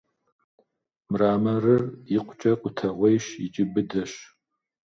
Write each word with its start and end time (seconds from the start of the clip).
Мраморыр 1.09 1.83
икъукӀэ 2.15 2.53
къутэгъуейщ 2.61 3.25
икӀи 3.45 3.63
быдэщ. 3.71 4.11